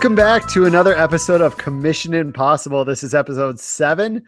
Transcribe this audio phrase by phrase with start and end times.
[0.00, 2.86] Welcome back to another episode of Commission Impossible.
[2.86, 4.24] This is episode seven,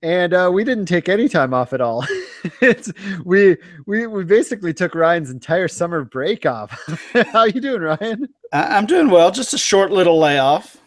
[0.00, 2.06] and uh, we didn't take any time off at all.
[2.62, 2.90] it's
[3.22, 6.70] we we we basically took Ryan's entire summer break off.
[7.32, 8.30] How you doing, Ryan?
[8.50, 9.30] I- I'm doing well.
[9.30, 10.78] Just a short little layoff.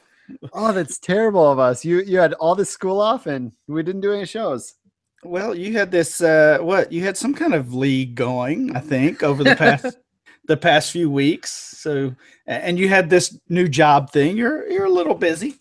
[0.51, 1.85] Oh, that's terrible of us.
[1.85, 4.73] You you had all this school off, and we didn't do any shows.
[5.23, 6.91] Well, you had this uh what?
[6.91, 9.95] You had some kind of league going, I think, over the past
[10.47, 11.76] the past few weeks.
[11.87, 12.13] So
[12.47, 14.35] and you had this new job thing.
[14.35, 15.55] You're you're a little busy.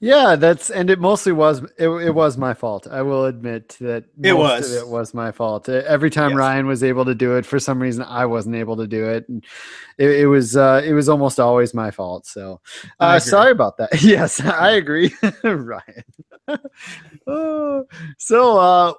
[0.00, 2.86] Yeah, that's and it mostly was it, it was my fault.
[2.90, 4.70] I will admit that It was.
[4.74, 5.68] of it was my fault.
[5.68, 6.38] Every time Yes.
[6.38, 9.28] Ryan was able to do it, for some reason I wasn't able to do it,
[9.28, 9.44] and
[9.98, 12.24] it, it was uh, it was almost always my fault.
[12.26, 12.60] So
[13.00, 13.90] uh, sorry about that.
[14.02, 15.14] yes, I agree,
[15.44, 16.04] Ryan.
[17.26, 17.84] Oh,
[18.18, 18.92] so uh,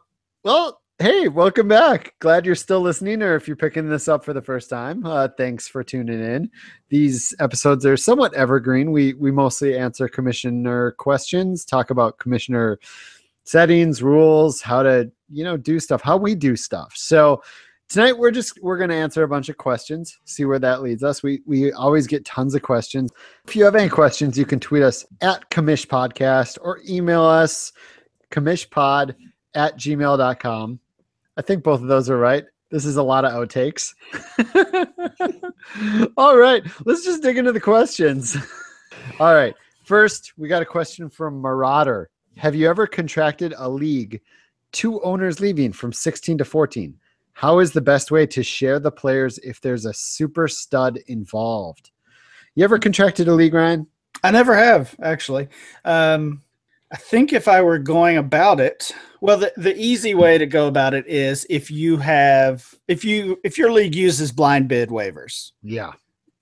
[0.44, 2.14] well, hey, welcome back.
[2.20, 5.28] Glad you're still listening, or if you're picking this up for the first time, uh,
[5.38, 6.50] thanks for tuning in
[6.90, 8.92] these episodes are somewhat evergreen.
[8.92, 12.80] We we mostly answer commissioner questions, talk about commissioner
[13.44, 16.94] settings, rules, how to you know do stuff, how we do stuff.
[16.96, 17.44] So
[17.90, 21.04] tonight we're just we're going to answer a bunch of questions, see where that leads
[21.04, 21.22] us.
[21.22, 23.12] We we always get tons of questions.
[23.46, 27.74] If you have any questions, you can tweet us at commish podcast or email us
[28.32, 29.16] commishpod
[29.54, 30.80] at gmail.com.
[31.38, 32.46] I think both of those are right.
[32.72, 33.94] This is a lot of outtakes.
[36.18, 38.36] All right, let's just dig into the questions.
[39.20, 42.10] All right, first, we got a question from Marauder.
[42.38, 44.22] Have you ever contracted a league,
[44.72, 46.98] two owners leaving from 16 to 14?
[47.34, 51.92] How is the best way to share the players if there's a super stud involved?
[52.56, 53.88] You ever contracted a league, Ryan?
[54.24, 55.50] I never have actually.
[55.84, 56.42] Um,
[56.92, 58.92] I think if I were going about it,
[59.22, 63.40] well, the, the easy way to go about it is if you have if you
[63.44, 65.94] if your league uses blind bid waivers, Yeah.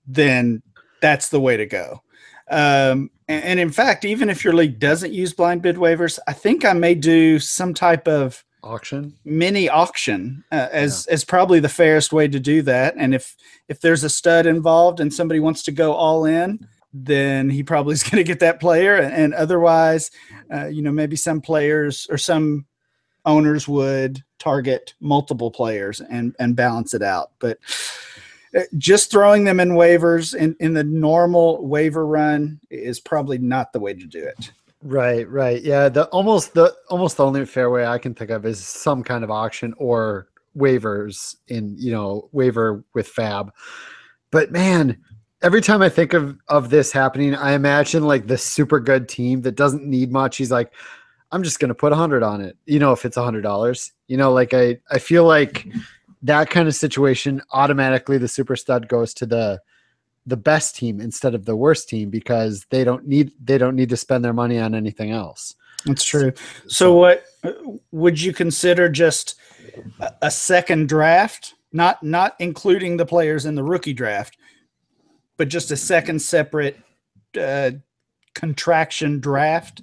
[0.06, 0.62] then
[1.00, 2.02] that's the way to go.
[2.50, 6.34] Um, and, and in fact, even if your league doesn't use blind bid waivers, I
[6.34, 9.14] think I may do some type of Auction?
[9.24, 12.94] mini auction uh, as as probably the fairest way to do that.
[12.98, 13.34] And if
[13.68, 17.92] if there's a stud involved and somebody wants to go all in, then he probably
[17.92, 18.96] is going to get that player.
[18.96, 20.10] And otherwise,
[20.52, 22.64] uh, you know, maybe some players or some
[23.26, 27.32] owners would target multiple players and and balance it out.
[27.38, 27.58] But
[28.56, 33.72] uh, just throwing them in waivers in, in the normal waiver run is probably not
[33.72, 34.52] the way to do it.
[34.82, 35.62] Right, right.
[35.62, 39.02] Yeah, the almost the almost the only fair way I can think of is some
[39.02, 43.50] kind of auction or waivers in, you know, waiver with fab.
[44.30, 44.98] But man,
[45.44, 49.42] every time I think of of this happening, I imagine like the super good team
[49.42, 50.38] that doesn't need much.
[50.38, 50.72] He's like,
[51.30, 52.56] I'm just gonna put a hundred on it.
[52.66, 53.92] You know, if it's a hundred dollars.
[54.08, 55.68] You know, like I I feel like
[56.22, 59.60] that kind of situation automatically the super stud goes to the
[60.26, 63.90] the best team instead of the worst team because they don't need they don't need
[63.90, 65.54] to spend their money on anything else.
[65.84, 66.32] That's true.
[66.66, 67.52] So, what uh,
[67.92, 69.38] would you consider just
[70.00, 74.38] a, a second draft, not not including the players in the rookie draft,
[75.36, 76.76] but just a second separate
[77.40, 77.72] uh,
[78.34, 79.82] contraction draft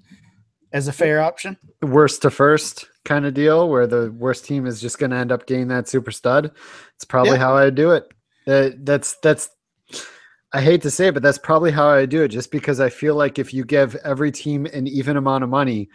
[0.71, 1.57] as a fair option?
[1.81, 5.31] Worst to first kind of deal where the worst team is just going to end
[5.31, 6.51] up getting that super stud.
[6.95, 7.37] It's probably Yeah.
[7.39, 8.07] how I do it.
[8.47, 9.49] Uh, that's that's
[10.53, 12.27] I hate to say it, but that's probably how I do it.
[12.29, 15.89] Just because I feel like if you give every team an even amount of money,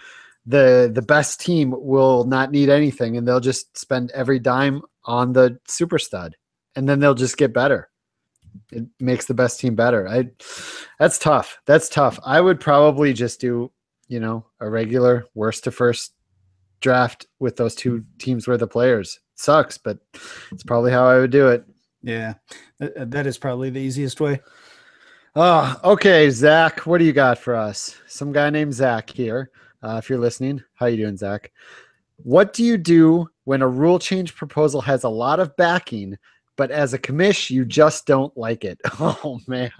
[0.47, 5.33] the the best team will not need anything, and they'll just spend every dime on
[5.33, 6.37] the super stud,
[6.75, 7.89] and then they'll just get better.
[8.73, 10.09] It makes the best team better.
[10.09, 10.31] I
[10.99, 11.59] that's tough.
[11.67, 12.19] That's tough.
[12.25, 13.71] I would probably just do
[14.09, 16.15] you know a regular worst to first
[16.81, 19.99] draft with those two teams where the players sucks, but
[20.53, 21.65] it's probably how I would do it.
[22.03, 22.35] Yeah,
[22.79, 24.41] that is probably the easiest way.
[25.35, 26.87] Oh, okay, Zach.
[26.87, 27.97] What do you got for us?
[28.07, 29.51] Some guy named Zach here.
[29.83, 31.53] Uh, if you're listening, how you doing, Zach?
[32.17, 36.17] What do you do when a rule change proposal has a lot of backing,
[36.57, 38.81] but as a commish, you just don't like it?
[38.99, 39.71] Oh man.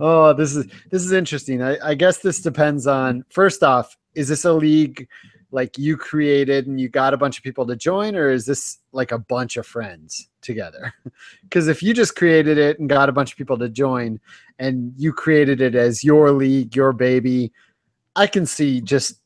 [0.00, 1.62] Oh, this is this is interesting.
[1.62, 5.08] I, I guess this depends on first off, is this a league
[5.50, 8.78] like you created and you got a bunch of people to join, or is this
[8.92, 10.92] like a bunch of friends together?
[11.42, 14.20] Because if you just created it and got a bunch of people to join,
[14.58, 17.52] and you created it as your league, your baby,
[18.14, 19.20] I can see just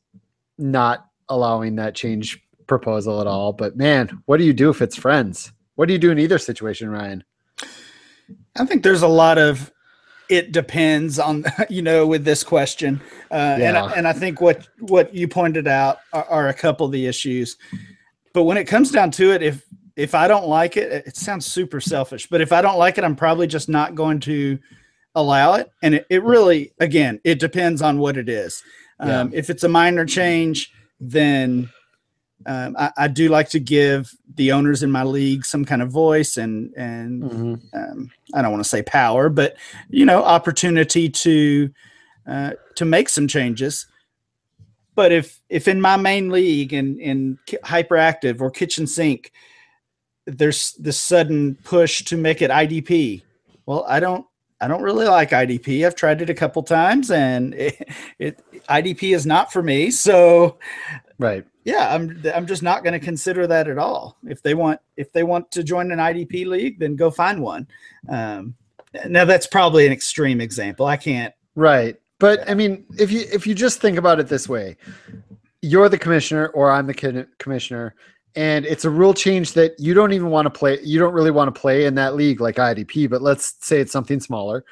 [0.57, 3.51] not allowing that change proposal at all.
[3.51, 5.51] But man, what do you do if it's friends?
[5.75, 7.23] What do you do in either situation, Ryan?
[8.55, 9.71] I think there's a lot of
[10.29, 13.83] it depends on you know with this question, uh, and Yeah.
[13.83, 17.05] I, and I think what what you pointed out are, are a couple of the
[17.07, 17.57] issues.
[18.33, 19.63] But when it comes down to it, if
[19.95, 22.27] if I don't like it, it sounds super selfish.
[22.27, 24.57] But if I don't like it, I'm probably just not going to
[25.15, 25.69] allow it.
[25.83, 28.63] And it, it really, again, it depends on what it is.
[28.99, 31.69] Um, If it's a minor change, then
[32.45, 35.91] um, I, I, do like to give the owners in my league some kind of
[35.91, 37.77] voice and and mm-hmm.
[37.77, 39.55] um, I don't want to say power, but
[39.89, 41.69] you know, opportunity to
[42.27, 43.87] uh, to make some changes.
[44.95, 49.31] But if if in my main league in in hyperactive or kitchen sink,
[50.25, 53.23] there's this sudden push to make it IDP.
[53.65, 54.25] Well, I don't
[54.61, 55.85] I don't really like IDP.
[55.85, 59.91] I've tried it a couple times, and it, it IDP is not for me.
[59.91, 60.57] So,
[61.19, 64.17] right, yeah, I'm I'm just not going to consider that at all.
[64.27, 67.67] If they want if they want to join an IDP league, then go find one.
[68.09, 68.55] Um,
[69.07, 70.85] now that's probably an extreme example.
[70.85, 71.33] I can't.
[71.55, 74.77] Right, but I mean, if you if you just think about it this way,
[75.61, 77.95] you're the commissioner or I'm the commissioner,
[78.35, 80.79] and it's a rule change that you don't even want to play.
[80.83, 83.91] You don't really want to play in that league like IDP, but let's say it's
[83.91, 84.65] something smaller.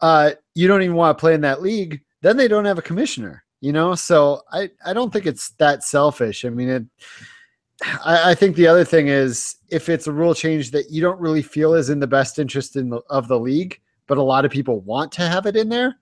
[0.00, 2.00] Uh, you don't even want to play in that league.
[2.22, 3.94] Then they don't have a commissioner, you know.
[3.94, 6.44] So I I don't think it's that selfish.
[6.44, 6.84] I mean, it.
[8.04, 11.20] I, I think the other thing is if it's a rule change that you don't
[11.20, 14.44] really feel is in the best interest in the, of the league, but a lot
[14.44, 15.96] of people want to have it in there.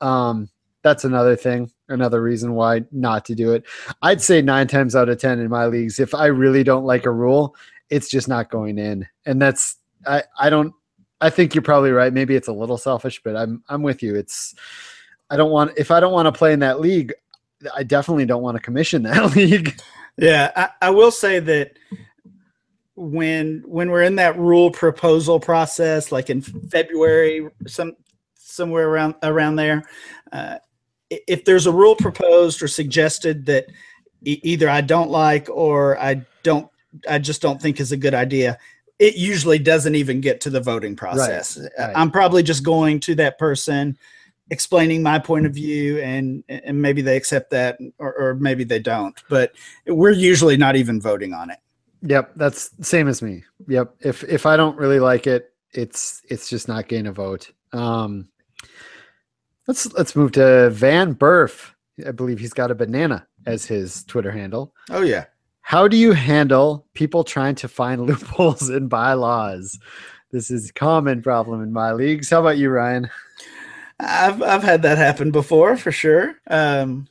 [0.00, 0.50] Um,
[0.82, 3.64] that's another thing, another reason why not to do it.
[4.02, 7.06] I'd say nine times out of ten in my leagues, if I really don't like
[7.06, 7.54] a rule,
[7.88, 9.06] it's just not going in.
[9.24, 9.76] And that's
[10.06, 10.74] I, I don't
[11.20, 12.12] I think you're probably right.
[12.12, 14.16] Maybe it's a little selfish, but I'm I'm with you.
[14.16, 14.54] It's
[15.32, 17.12] I don't want if I don't want to play in that league,
[17.74, 19.80] I definitely don't want to commission that league.
[20.18, 21.78] Yeah, I, I will say that
[22.94, 27.94] when when we're in that rule proposal process, like in February, some
[28.34, 29.84] somewhere around around there,
[30.32, 30.58] uh,
[31.08, 33.66] if there's a rule proposed or suggested that
[34.24, 36.68] e- either I don't like or I don't,
[37.08, 38.58] I just don't think is a good idea,
[38.98, 41.58] it usually doesn't even get to the voting process.
[41.58, 41.96] Right, right.
[41.96, 43.96] I'm probably just going to that person,
[44.52, 48.78] explaining my point of view, and and maybe they accept that, or, or maybe they
[48.78, 49.20] don't.
[49.28, 49.52] But
[49.86, 51.58] we're usually not even voting on it.
[52.02, 53.42] Yep, that's same as me.
[53.66, 53.94] Yep.
[54.00, 57.50] If if I don't really like it, it's it's just not getting a vote.
[57.72, 58.28] Um,
[59.68, 61.70] Let's let's move to Van Burf.
[62.06, 64.74] I believe he's got a banana as his Twitter handle.
[64.90, 65.26] Oh yeah.
[65.60, 69.78] How do you handle people trying to find loopholes in bylaws?
[70.32, 72.30] This is a common problem in my leagues.
[72.30, 73.08] How about you, Ryan?
[74.02, 76.34] I've I've had that happen before for sure.
[76.48, 77.08] Um,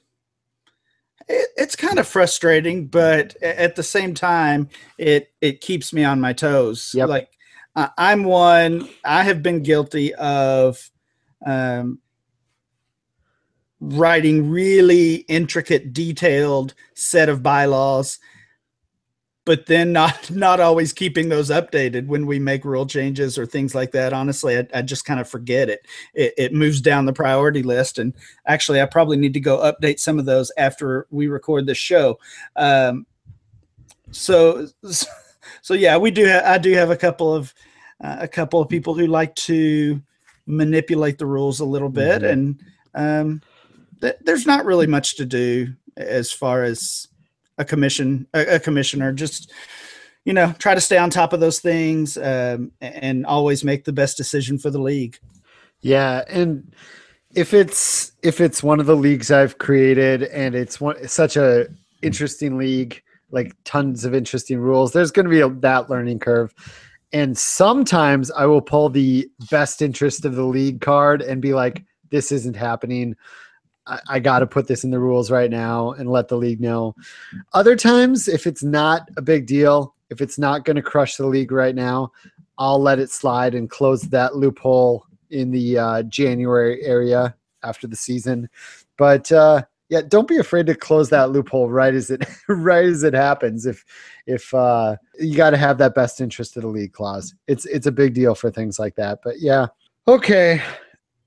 [1.28, 6.20] it, it's kind of frustrating, but at the same time, it it keeps me on
[6.20, 6.94] my toes.
[6.96, 7.10] Yep.
[7.10, 7.30] Like
[7.76, 8.90] uh, I'm one.
[9.06, 10.92] I have been guilty of
[11.46, 12.00] um,
[13.80, 18.20] writing really intricate, detailed set of bylaws,
[19.46, 23.74] but then not not always keeping those updated when we make rule changes or things
[23.74, 24.14] like that.
[24.14, 25.86] Honestly, I, I just kind of forget it.
[26.14, 26.34] it.
[26.38, 28.14] It moves down the priority list, and
[28.46, 32.20] actually, I probably need to go update some of those after we record the show.
[32.56, 33.06] Um,
[34.12, 34.68] so,
[35.62, 36.28] so yeah, we do.
[36.28, 37.54] Ha- I do have a couple of
[38.04, 40.02] uh, a couple of people who like to
[40.46, 42.32] manipulate the rules a little bit, mm-hmm.
[42.32, 42.60] and
[42.94, 43.42] um,
[44.02, 47.08] th- there's not really much to do as far as
[47.58, 49.52] a commission a, a, commissioner just
[50.26, 53.94] you know try to stay on top of those things um, and always make the
[53.94, 55.20] best decision for the league.
[55.82, 56.74] Yeah and
[57.34, 61.68] if it's if it's one of the leagues i've created and it's one such a
[62.02, 66.54] interesting league like tons of interesting rules there's going to be a, that learning curve.
[67.14, 71.84] And sometimes i will pull the best interest of the league card and be like
[72.10, 73.16] this isn't happening
[73.92, 76.62] I, I got to put this in the rules right now and let the league
[76.62, 76.96] know.
[77.54, 81.28] Other times, if it's not a big deal, if it's not going to crush the
[81.28, 82.12] league right now,
[82.58, 87.96] I'll let it slide and close that loophole in the uh, January area after the
[87.96, 88.50] season.
[88.98, 93.04] But uh, yeah, don't be afraid to close that loophole right as it right as
[93.04, 93.66] it happens.
[93.66, 93.84] If
[94.26, 97.88] if uh, you got to have that best interest of the league clause, it's it's
[97.88, 99.20] a big deal for things like that.
[99.24, 99.68] But yeah,
[100.08, 100.62] okay.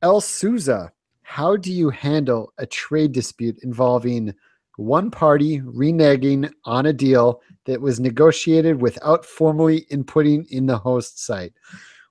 [0.02, 0.92] El Souza
[1.34, 4.32] how do you handle a trade dispute involving
[4.76, 11.18] one party reneging on a deal that was negotiated without formally inputting in the host
[11.18, 11.52] site?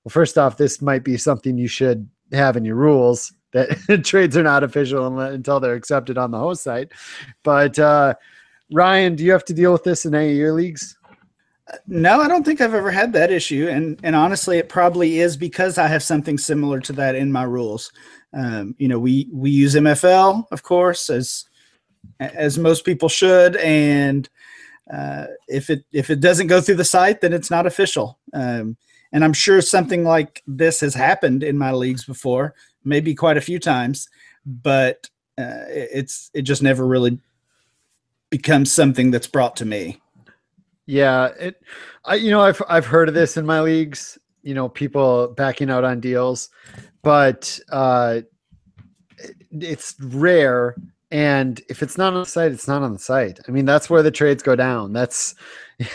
[0.04, 4.36] Well, first off, this might be something you should have in your rules that trades
[4.36, 6.92] are not official until they're accepted on the host site.
[7.44, 8.16] But uh,
[8.70, 10.98] Ryan, do you have to deal with this in any of your leagues?
[11.86, 15.34] No, I don't think I've ever had that issue, and and honestly, it probably is
[15.34, 17.90] because I have something similar to that in my rules.
[18.34, 21.44] Um, you know, we we use MFL, of course, as
[22.20, 24.28] as most people should, and
[24.92, 28.18] uh, if it if it doesn't go through the site, then it's not official.
[28.32, 28.76] Um,
[29.12, 33.42] and I'm sure something like this has happened in my leagues before, maybe quite a
[33.42, 34.08] few times,
[34.44, 37.20] but uh, it's it just never really
[38.30, 40.00] becomes something that's brought to me.
[40.86, 41.62] Yeah, it.
[42.04, 44.18] I you know I've I've heard of this in my leagues.
[44.44, 46.50] You know, people backing out on deals,
[47.02, 48.20] but uh,
[49.50, 50.76] it's rare.
[51.10, 53.40] And if it's not on the site, it's not on the site.
[53.48, 54.92] I mean, that's where the trades go down.
[54.92, 55.34] That's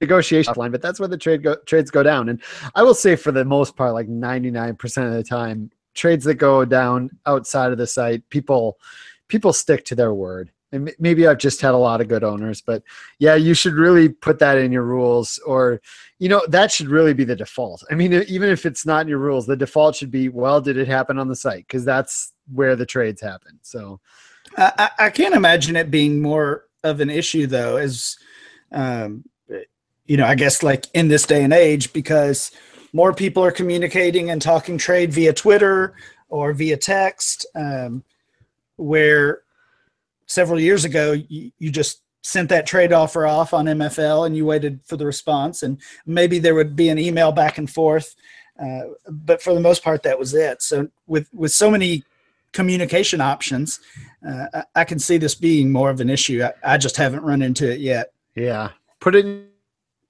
[0.00, 2.28] negotiation line, but that's where the trade go, trades go down.
[2.28, 2.42] And
[2.74, 6.24] I will say, for the most part, like ninety nine percent of the time, trades
[6.24, 8.78] that go down outside of the site, people
[9.28, 12.60] people stick to their word and maybe I've just had a lot of good owners,
[12.60, 12.82] but
[13.18, 15.80] yeah, you should really put that in your rules, or
[16.18, 17.84] you know that should really be the default.
[17.90, 20.76] I mean, even if it's not in your rules, the default should be, well, did
[20.76, 21.66] it happen on the site?
[21.66, 23.58] Because that's where the trades happen.
[23.62, 24.00] So,
[24.56, 28.16] I, I, can't imagine it being more of an issue though, as
[28.72, 29.24] um,
[30.06, 32.50] you know, I guess like in this day and age, because
[32.92, 35.94] more people are communicating and talking trade via Twitter
[36.28, 38.02] or via text, um,
[38.76, 39.42] where
[40.26, 44.44] several years ago, you, you just sent that trade offer off on MFL and you
[44.44, 48.14] waited for the response, and maybe there would be an email back and forth.
[48.60, 50.62] Uh, but for the most part, that was it.
[50.62, 52.02] So with with so many
[52.52, 53.80] communication options,
[54.26, 56.42] uh, I, I, can see this being more of an issue.
[56.42, 58.12] I, I, just haven't run into it yet.
[58.34, 59.48] Yeah, put in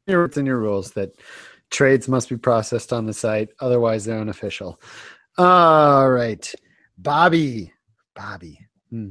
[0.07, 1.17] your your rules that
[1.71, 4.81] trades must be processed on the site, otherwise they're unofficial.
[5.39, 6.55] All right,
[6.97, 7.73] Bobby,
[8.15, 8.61] Bobby.
[8.91, 9.11] Hmm.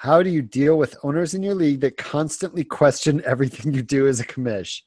[0.00, 4.08] How do you deal with owners in your league that constantly question everything you do
[4.08, 4.80] as a commish?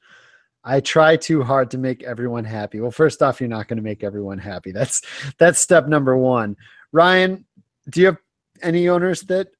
[0.64, 2.80] I try too hard to make everyone happy.
[2.80, 4.72] Well, first off, you're not going to make everyone happy.
[4.72, 5.02] That's
[5.38, 6.56] that's step number one.
[6.90, 7.44] Ryan,
[7.90, 8.16] do you have
[8.60, 9.52] any owners that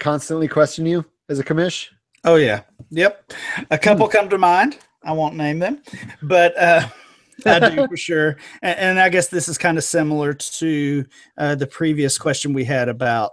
[0.00, 1.88] constantly question you as a commish?
[2.24, 3.34] Oh yeah, yep.
[3.70, 4.12] A couple hmm.
[4.12, 4.78] come to mind.
[5.02, 5.82] I won't name them,
[6.22, 6.88] but uh,
[7.44, 8.38] I do for sure.
[8.62, 11.04] And, and, I guess this is kind of similar to
[11.36, 13.32] uh, the previous question we had about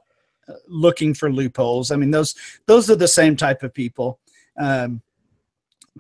[0.68, 1.92] looking for loopholes.
[1.92, 4.20] I mean, those those are the same type of people.
[4.58, 5.02] Um,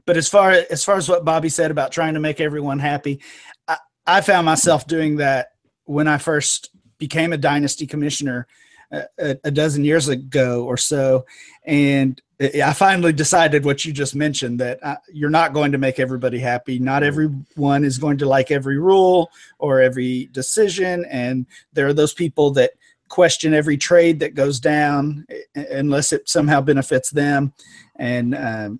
[0.05, 3.21] but as far as far as what Bobby said about trying to make everyone happy,
[3.67, 5.53] I, I found myself doing that
[5.85, 8.47] when I first became a dynasty commissioner
[8.91, 11.25] a, a, dozen years ago or so,
[11.63, 15.99] and I finally decided what you just mentioned that uh, you're not going to make
[15.99, 16.79] everybody happy.
[16.79, 19.29] Not everyone is going to like every rule
[19.59, 22.71] or every decision, and there are those people that
[23.09, 25.25] question every trade that goes down
[25.55, 27.53] unless it somehow benefits them.
[27.97, 28.79] And um,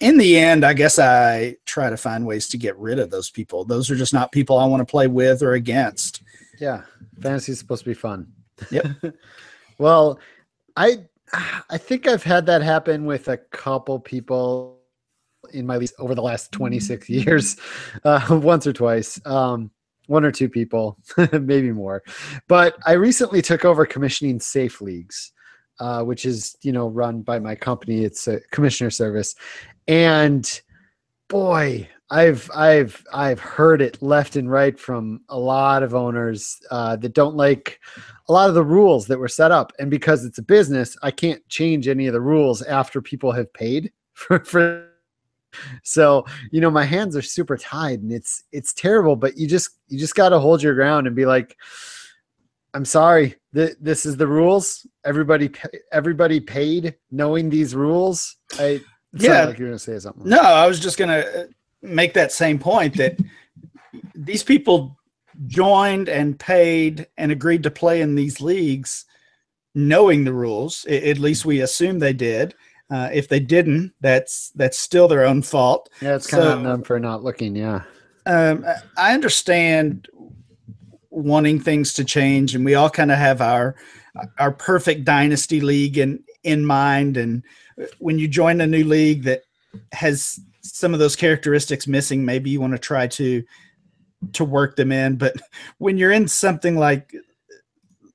[0.00, 3.30] in the end, I guess I try to find ways to get rid of those
[3.30, 3.64] people.
[3.64, 6.22] Those are just not people I want to play with or against.
[6.60, 6.82] Yeah,
[7.20, 8.32] fantasy is supposed to be fun.
[8.70, 8.86] Yep.
[9.78, 10.18] well,
[10.76, 11.04] I
[11.70, 14.78] I think I've had that happen with a couple people
[15.52, 17.56] in my lease over the last 26 years,
[18.04, 19.24] uh, once or twice.
[19.26, 19.70] Um,
[20.08, 20.98] one or two people,
[21.32, 22.02] maybe more.
[22.48, 25.32] But I recently took over commissioning safe leagues,
[25.78, 28.04] uh, which is you know run by my company.
[28.04, 29.34] It's a commissioner service,
[29.86, 30.60] and
[31.28, 36.96] boy, I've I've I've heard it left and right from a lot of owners uh,
[36.96, 37.80] that don't like
[38.28, 41.10] a lot of the rules that were set up, and because it's a business, I
[41.10, 44.87] can't change any of the rules after people have paid for, for
[45.82, 49.70] so you know my hands are super tied and it's it's terrible but you just
[49.88, 51.56] you just got to hold your ground and be like
[52.74, 53.34] i'm sorry.
[53.54, 54.86] Th- this is the rules.
[55.04, 55.50] Everybody
[55.90, 58.36] everybody paid knowing these rules.
[58.58, 58.80] I
[59.12, 59.46] yeah.
[59.46, 60.28] like you're gonna say something.
[60.28, 61.44] No i was just gonna uh,
[61.82, 63.18] make that same point that
[64.14, 64.96] these people
[65.46, 69.04] joined and paid and agreed to play in these leagues
[69.74, 72.54] knowing the rules at least we assume they did
[72.90, 75.88] uh, if they didn't, that's that's still their own fault.
[76.00, 77.54] Yeah, it's kind so, of them for not looking.
[77.54, 77.82] Yeah,
[78.26, 78.64] um,
[78.96, 80.08] I understand
[81.10, 83.76] wanting things to change, and we all kind of have our
[84.38, 87.16] our perfect dynasty league in in mind.
[87.16, 87.42] And
[87.98, 89.42] when you join a new league that
[89.92, 93.44] has some of those characteristics missing, maybe you want to try to
[94.32, 95.16] to work them in.
[95.16, 95.36] But
[95.78, 97.14] when you're in something like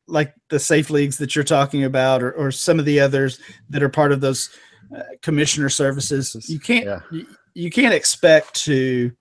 [0.08, 3.84] like the safe leagues that you're talking about, or, or some of the others that
[3.84, 4.50] are part of those
[4.96, 7.00] uh, commissioner services, you can't yeah.
[7.12, 9.12] you, you can't expect to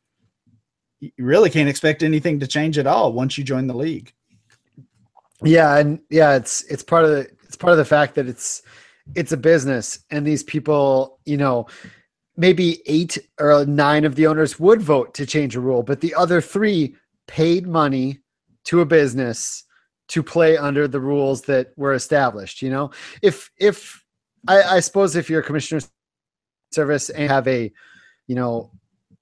[1.01, 4.12] you really can't expect anything to change at all once you join the league.
[5.43, 8.62] Yeah, and yeah, it's it's part of the it's part of the fact that it's
[9.15, 11.67] it's a business, and these people, you know,
[12.37, 16.15] maybe eight or nine of the owners would vote to change a rule, but the
[16.15, 16.95] other three
[17.27, 18.21] paid money
[18.65, 19.65] to a business
[20.12, 22.61] to play under the rules that were established.
[22.61, 22.90] You know,
[23.23, 24.04] if if
[24.47, 25.81] I, I suppose if you're a commissioner
[26.71, 27.73] service and have a,
[28.26, 28.71] you know,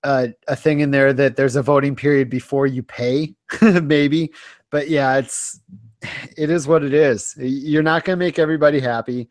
[0.03, 4.33] a thing in there that there's a voting period before you pay, maybe.
[4.71, 5.61] But yeah, it's
[6.37, 7.37] it is what it is.
[7.39, 9.29] You're not going to make everybody happy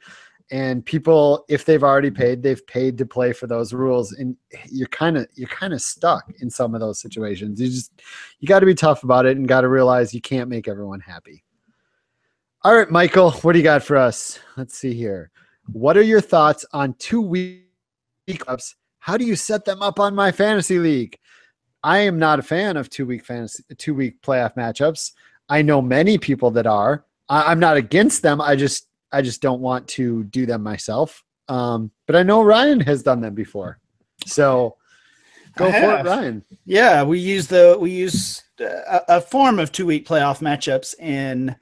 [0.52, 4.36] and people if they've already paid they've paid to play for those rules and
[4.70, 8.02] you're kind of you're kind of stuck in some of those situations you just
[8.40, 11.00] you got to be tough about it and got to realize you can't make everyone
[11.00, 11.44] happy
[12.64, 14.40] all right michael what do you got for us?
[14.58, 15.32] Let's see here.
[15.72, 17.64] What are your thoughts on two week
[18.48, 18.76] ups?
[19.00, 21.16] How do you set them up on MyFantasyLeague?
[21.84, 25.12] I am not a fan of two week fantasy two week playoff matchups.
[25.48, 27.06] I know many people that are.
[27.30, 28.42] I, i'm not against them.
[28.42, 31.24] I just I just don't want to do them myself.
[31.48, 33.80] Um, but I know Ryan has done them before,
[34.26, 34.76] so
[35.56, 36.44] go for it, Ryan.
[36.66, 41.56] Yeah, we use the we use a, a form of two week playoff matchups in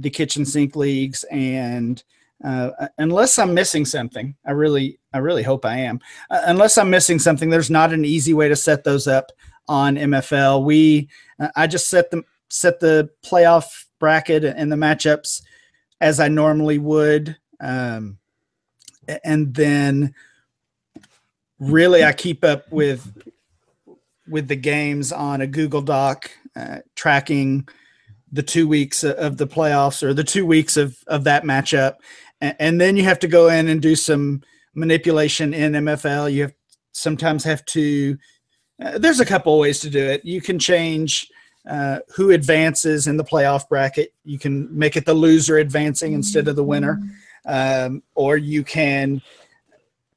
[0.00, 2.02] the kitchen sink leagues, and
[2.44, 6.00] uh, unless I'm missing something, I really I really hope I am.
[6.30, 9.30] Uh, unless I'm missing something, there's not an easy way to set those up
[9.68, 10.64] on MFL.
[10.64, 15.42] We uh, I just set them set the playoff bracket and the matchups
[16.00, 17.36] as I normally would.
[17.60, 18.18] Um,
[19.24, 20.14] and then
[21.58, 23.22] really I keep up with
[24.28, 27.68] with the games on a Google Doc, uh, tracking
[28.32, 31.96] the two weeks of the playoffs or the two weeks of of that matchup,
[32.40, 34.42] and, and then you have to go in and do some
[34.74, 36.32] manipulation in MFL.
[36.32, 36.54] You have
[36.92, 38.16] sometimes have to.
[38.82, 40.24] Uh, there's a couple ways to do it.
[40.24, 41.30] You can change
[41.68, 44.14] uh, who advances in the playoff bracket.
[44.24, 47.00] You can make it the loser advancing instead of the winner,
[47.46, 49.20] um, or you can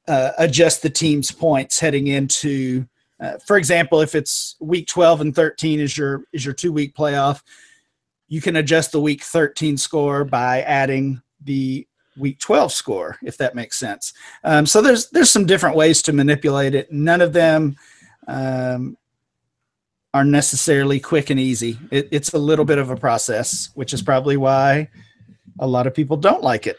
[0.08, 2.86] uh, adjust the team's points heading into.
[3.20, 6.94] Uh, for example, if it's week 12 and 13 is your is your two week
[6.96, 7.42] playoff,
[8.34, 13.54] you can adjust the week 13 score by adding the week 12 score, if that
[13.54, 14.12] makes sense.
[14.42, 16.90] Um, so there's there's some different ways to manipulate it.
[16.90, 17.76] None of them
[18.26, 18.96] um,
[20.12, 21.78] are necessarily quick and easy.
[21.92, 24.88] It, it's a little bit of a process, which is probably why
[25.60, 26.78] a lot of people don't like it.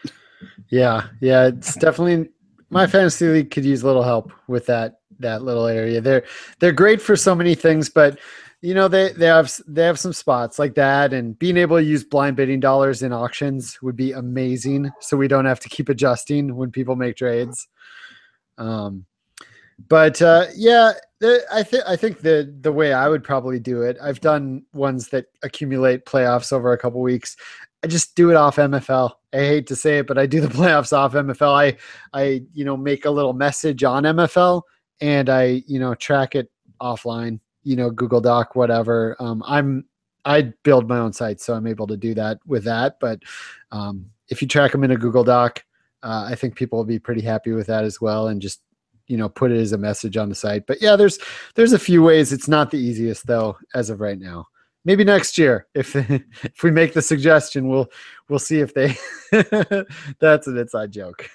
[0.67, 2.31] Yeah, yeah, it's definitely
[2.69, 6.01] MyFantasyLeague could use a little help with that that little area.
[6.01, 6.25] They're
[6.59, 8.19] they're great for so many things, but
[8.65, 11.83] you know they they have they have some spots like that, and being able to
[11.83, 14.91] use blind bidding dollars in auctions would be amazing.
[15.01, 17.67] So we don't have to keep adjusting when people make trades.
[18.57, 19.05] Um,
[19.87, 20.93] but uh, yeah,
[21.53, 25.09] I think I think the the way I would probably do it, I've done ones
[25.09, 27.37] that accumulate playoffs over a couple weeks.
[27.83, 29.11] I just do it off MFL.
[29.31, 31.53] I hate to say it, but I do the playoffs off MFL.
[31.53, 31.77] I
[32.19, 34.63] I you know make a little message on MFL
[35.01, 36.49] and I you know track it
[36.81, 37.39] offline.
[37.65, 39.17] You know Google Doc, whatever.
[39.19, 39.85] Um, I'm
[40.23, 42.97] I build my own site, so I'm able to do that with that.
[43.01, 43.19] But
[43.71, 45.63] um, if you track them in a Google Doc,
[46.01, 48.61] uh, I think people will be pretty happy with that as well, and just
[49.07, 51.19] you know put it as a message on the site but yeah there's
[51.55, 54.47] there's a few ways it's not the easiest though as of right now
[54.83, 55.95] maybe next year if
[56.43, 57.87] if we make the suggestion we'll
[58.29, 58.95] we'll see if they
[60.19, 61.29] that's an inside joke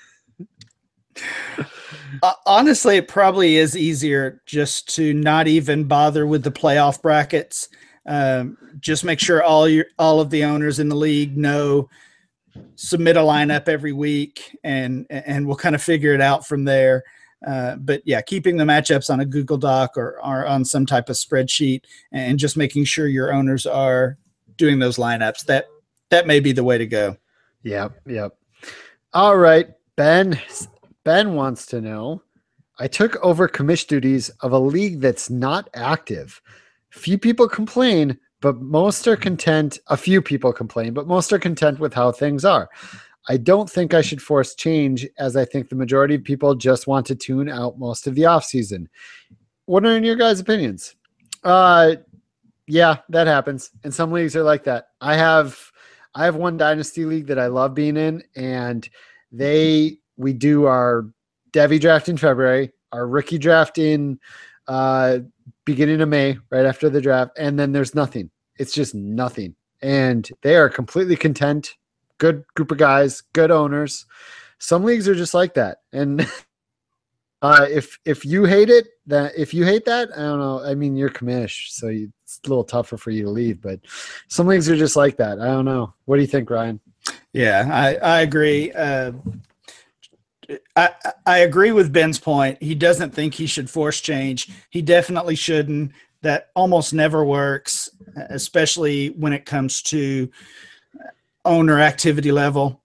[2.23, 7.69] uh, honestly it probably is easier just to not even bother with the playoff brackets
[8.07, 11.89] um, just make sure all your all of the owners in the league know
[12.75, 17.05] submit a lineup every week and and we'll kind of figure it out from there
[17.47, 21.09] uh, but yeah, keeping the matchups on a Google Doc or, or on some type
[21.09, 24.19] of spreadsheet and just making sure your owners are
[24.57, 25.47] doing those lineups.
[25.47, 25.67] That
[26.11, 27.17] that may be the way to go.
[27.63, 28.37] Yep, yep.
[29.13, 30.39] All right, Ben.
[31.05, 32.23] Ben wants to know.
[32.79, 36.41] I took over commish duties of a league that's not active.
[36.91, 39.79] Few people complain, but most are content.
[39.89, 42.69] A few people complain, but most are content with how things are.
[43.29, 46.87] I don't think I should force change as I think the majority of people just
[46.87, 48.89] want to tune out most of the off season.
[49.67, 50.97] What are your guys' opinions?
[51.45, 51.97] Uh
[52.67, 53.71] yeah, that happens.
[53.85, 54.87] And some leagues are like that.
[55.01, 55.59] I have
[56.15, 58.89] I have one dynasty league that I love being in and
[59.31, 61.07] they we do our
[61.53, 64.21] Devy draft in February, our rookie draft in
[64.69, 65.19] uh
[65.65, 68.31] beginning of May, right after the draft, and then there's nothing.
[68.59, 69.55] It's just nothing.
[69.83, 71.77] And they are completely content
[72.21, 74.07] good group of guys, good owners.
[74.59, 76.21] Some leagues are just like that, and
[77.43, 80.63] uh, if if you hate it, that if you hate that, I don't know.
[80.63, 83.61] I mean, you're commish, so you, it's a little tougher for you to leave.
[83.61, 83.81] But
[84.29, 85.41] some leagues are just like that.
[85.41, 85.95] I don't know.
[86.05, 86.79] What do you think, Ryan?
[87.33, 88.71] Yeah, I I agree.
[88.73, 89.13] Uh,
[90.77, 92.63] I agree with Ben's point.
[92.63, 94.49] He doesn't think he should force change.
[94.71, 95.93] He definitely shouldn't.
[96.23, 97.89] That almost never works,
[98.29, 100.31] especially when it comes to
[101.45, 102.83] owner activity level.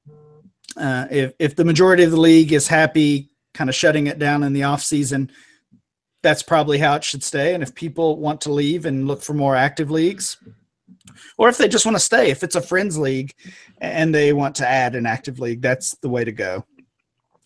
[0.77, 4.43] Uh, if if the majority of the league is happy, kind of shutting it down
[4.43, 5.31] in the off season,
[6.21, 7.53] that's probably how it should stay.
[7.53, 10.37] And if people want to leave and look for more active leagues,
[11.37, 13.33] or if they just want to stay, if it's a friends league
[13.79, 16.65] and they want to add an active league, that's the way to go.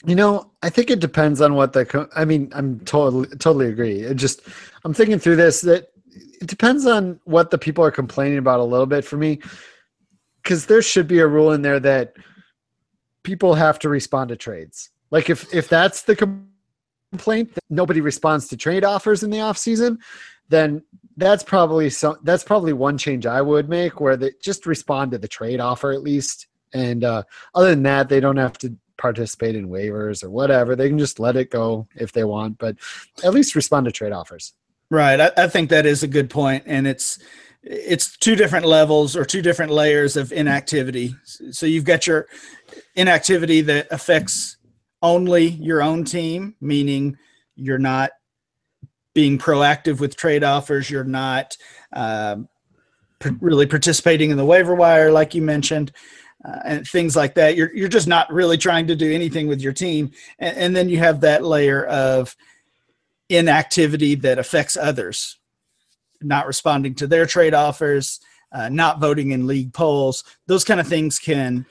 [0.05, 2.09] You know, I think it depends on what the.
[2.15, 3.99] I mean, I'm totally totally agree.
[4.01, 4.41] It just,
[4.85, 5.91] I'm thinking through this that
[6.41, 9.41] it depends on what the people are complaining about a little bit for me,
[10.41, 12.13] because there should be a rule in there that
[13.23, 14.89] people have to respond to trades.
[15.11, 19.57] Like if if that's the complaint that nobody responds to trade offers in the off
[19.57, 19.99] season,
[20.47, 20.81] then
[21.17, 25.17] that's probably some that's probably one change I would make where they just respond to
[25.17, 26.47] the trade offer at least.
[26.73, 30.75] And uh, other than that, they don't have to participate in waivers or whatever.
[30.75, 32.75] They can just let it go if they want, but
[33.23, 34.53] at least respond to trade offers.
[34.91, 35.19] Right.
[35.19, 37.19] I, I think that is a good point, and it's
[37.61, 41.13] it's two different levels or two different layers of inactivity.
[41.51, 42.27] So you've got your
[42.95, 44.57] inactivity that affects
[45.01, 47.17] only your own team, meaning
[47.55, 48.11] you're not
[49.13, 51.57] being proactive with trade offers, you're not
[51.93, 52.47] um,
[53.41, 55.91] really participating in the waiver wire, like you mentioned
[56.45, 57.55] uh, and things like that.
[57.55, 60.89] You're you're just not really trying to do anything with your team, and, and then
[60.89, 62.35] you have that layer of
[63.29, 65.37] inactivity that affects others,
[66.21, 68.19] not responding to their trade offers,
[68.51, 70.23] uh, not voting in league polls.
[70.47, 71.65] Those kind of things can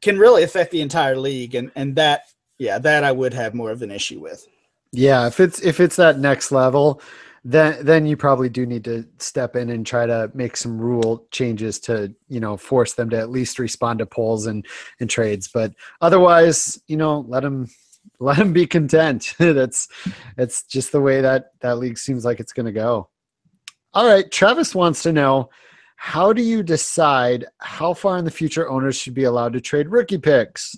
[0.00, 2.24] can really affect the entire league, and and that
[2.58, 4.46] yeah, that I would have more of an issue with.
[4.92, 7.02] Yeah, if it's if it's that next level,
[7.48, 11.28] then then you probably do need to step in and try to make some rule
[11.30, 14.66] changes to you know force them to at least respond to polls and
[14.98, 15.48] and trades.
[15.52, 17.68] But otherwise you know let them
[18.18, 19.34] let them be content.
[19.38, 19.86] That's
[20.36, 23.10] that's just the way that that league seems like it's going to go.
[23.94, 25.48] All right travis wants to know
[25.94, 29.88] how do you decide how far in the future owners should be allowed to trade
[29.88, 30.76] rookie picks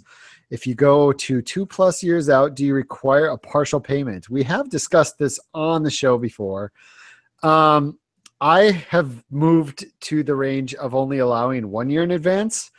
[0.51, 4.31] if you go to two plus years out, do you require a partial payment?
[4.31, 6.73] We have discussed this on the show before.
[7.43, 7.99] Um,
[8.41, 12.71] I have moved to the range of only allowing one year in advance.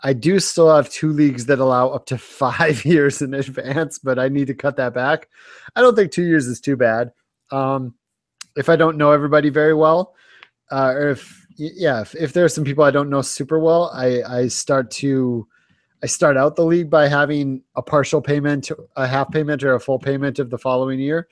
[0.00, 4.18] I do still have two leagues that allow up to five years in advance, but
[4.18, 5.28] I need to cut that back.
[5.74, 7.12] I don't think two years is too bad.
[7.50, 7.94] Um,
[8.56, 10.14] if I don't know everybody very well,
[10.70, 13.90] uh, or if yeah, if, if there are some people I don't know super well,
[13.94, 15.48] I I start to
[16.02, 19.80] I start out the league by having a partial payment, a half payment, or a
[19.80, 21.28] full payment of the following year.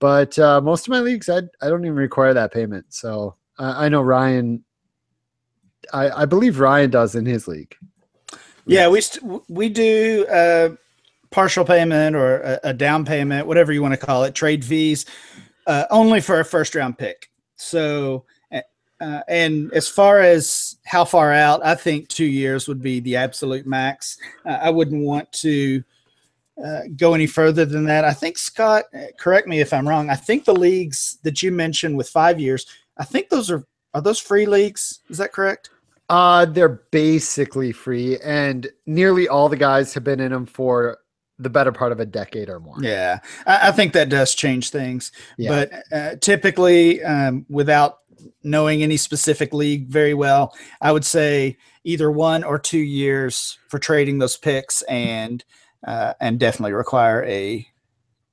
[0.00, 2.86] But uh, most of my leagues, I, I don't even require that payment.
[2.88, 4.64] So uh, I know Ryan,
[5.92, 7.76] I, I believe Ryan does in his league.
[8.66, 10.76] Yeah, we st- we do a
[11.30, 15.06] partial payment or a, a, down payment, whatever you want to call it, trade fees,
[15.66, 17.30] uh, only for a first round pick.
[17.56, 18.24] So
[19.00, 23.16] uh, and as far as how far out, I think two years would be the
[23.16, 24.18] absolute max.
[24.44, 25.82] Uh, I wouldn't want to
[26.62, 28.04] uh, go any further than that.
[28.04, 30.10] I think Scott, uh, correct me if I'm wrong.
[30.10, 32.66] I think the leagues that you mentioned with five years,
[32.98, 35.00] I think those are are those free leagues.
[35.08, 35.70] Is that correct?
[36.08, 40.98] Uh, they're basically free, and nearly all the guys have been in them for
[41.38, 42.76] the better part of a decade or more.
[42.80, 45.12] Yeah, I, I think that does change things.
[45.38, 45.50] Yeah.
[45.50, 47.99] But uh, typically, um, without
[48.42, 53.78] knowing any specific league very well, I would say either one or two years for
[53.78, 55.44] trading those picks, and
[55.86, 57.66] uh, and definitely require a,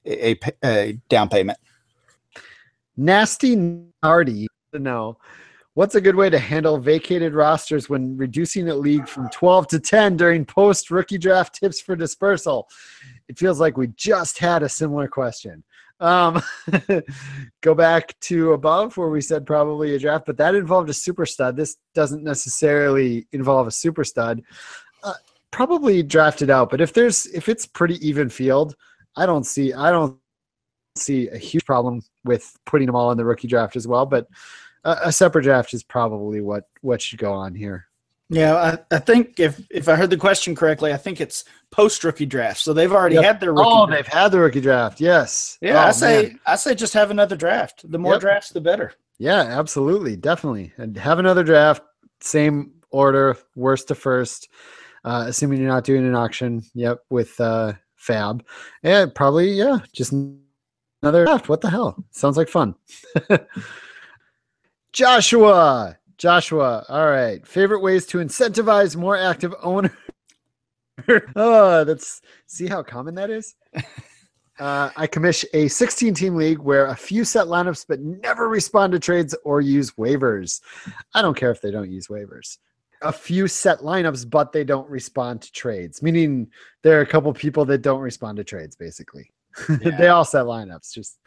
[0.06, 1.58] a a down payment.
[2.96, 3.56] Nasty
[4.04, 5.18] Nardy to know
[5.78, 9.80] what's a good way to handle vacated rosters when reducing a league from 12 to
[9.80, 12.68] 10 during post rookie draft tips for dispersal.
[13.28, 15.64] It feels like we just had a similar question.
[16.00, 16.42] Um,
[17.62, 21.26] go back to above where we said probably a draft, but that involved a super
[21.26, 21.56] stud.
[21.56, 24.42] This doesn't necessarily involve a super stud.
[25.04, 25.14] Uh,
[25.52, 28.76] probably drafted out, but if there's if it's pretty even field,
[29.16, 30.18] I don't see I don't
[30.96, 34.06] see a huge problem with putting them all in the rookie draft as well.
[34.06, 34.28] But
[34.84, 37.88] a, a separate draft is probably what what should go on here.
[38.30, 42.04] Yeah, I, I think if if I heard the question correctly, I think it's post
[42.04, 42.60] rookie draft.
[42.60, 43.24] So they've already yep.
[43.24, 43.66] had their rookie.
[43.66, 43.92] Oh, draft.
[43.98, 45.00] they've had the rookie draft.
[45.00, 45.58] Yes.
[45.62, 46.40] Yeah, oh, I say man.
[46.46, 47.90] I say just have another draft.
[47.90, 48.22] The more yep.
[48.22, 48.94] drafts, the better.
[49.18, 51.84] Yeah, absolutely, definitely, and have another draft.
[52.20, 54.50] Same order, worst to first.
[55.06, 56.64] Uh, assuming you're not doing an auction.
[56.74, 58.44] Yep, with uh, Fab.
[58.84, 59.52] Yeah, probably.
[59.52, 60.12] Yeah, just
[61.02, 61.48] another draft.
[61.48, 62.04] What the hell?
[62.12, 62.76] Sounds like fun.
[64.92, 67.46] Joshua, Joshua, all right.
[67.46, 69.92] Favorite ways to incentivize more active owners.
[71.36, 73.56] oh, that's see how common that is.
[74.60, 78.92] Uh, I commission a 16 team league where a few set lineups but never respond
[78.94, 80.62] to trades or use waivers.
[81.14, 82.58] I don't care if they don't use waivers.
[83.04, 86.48] A few set lineups, but they don't respond to trades, meaning
[86.82, 89.32] there are a couple people that don't respond to trades, basically.
[89.82, 89.98] Yeah.
[89.98, 90.92] they all set lineups.
[90.92, 91.20] Just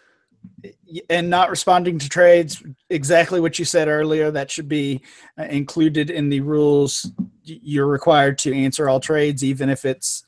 [1.08, 5.00] and not responding to trades exactly what you said earlier that should be
[5.38, 7.10] uh, included in the rules
[7.44, 10.24] you're required to answer all trades even if it's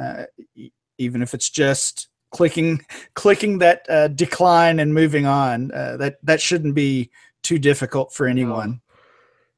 [0.00, 0.24] uh,
[0.98, 6.40] even if it's just clicking clicking that uh, decline and moving on uh, that that
[6.40, 7.10] shouldn't be
[7.42, 8.80] too difficult for anyone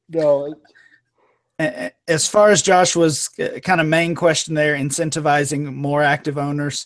[0.09, 0.47] no.
[0.47, 1.91] no.
[2.07, 6.85] As far as Joshua's uh, kind of main question there, incentivizing more active owners,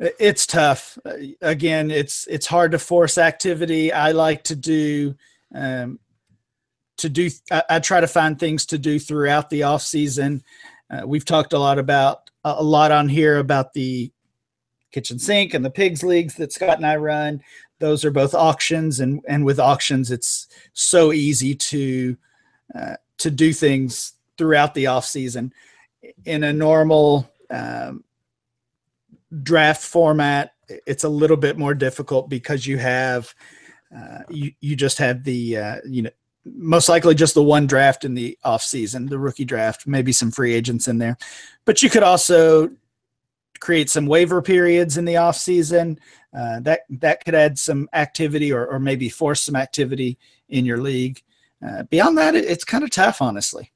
[0.00, 0.98] it's tough.
[1.42, 3.92] Again it's it's hard to force activity.
[3.92, 5.14] I like to do
[5.54, 5.98] um,
[6.98, 10.42] to do I, I, try to find things to do throughout the off season.
[10.90, 14.10] Uh, we've talked a lot about a lot on here about the
[14.90, 17.42] kitchen sink and the pigs leagues that scott and i run.
[17.78, 22.16] Those are both auctions and and with auctions it's so easy to
[22.74, 25.52] uh, to do things throughout the off season.
[26.24, 28.04] In a normal um,
[29.42, 30.54] draft format,
[30.86, 33.34] it's a little bit more difficult because you have
[33.96, 36.10] uh, you you just have the uh, you know
[36.44, 40.30] most likely just the one draft in the off season, the rookie draft, maybe some
[40.30, 41.16] free agents in there,
[41.64, 42.70] but you could also
[43.60, 45.98] create some waiver periods in the off season.
[46.36, 50.78] Uh, that that could add some activity or, or maybe force some activity in your
[50.78, 51.22] league.
[51.66, 53.70] Uh, beyond that, it, it's kind of tough, honestly.